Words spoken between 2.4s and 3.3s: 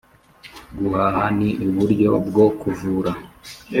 kuvura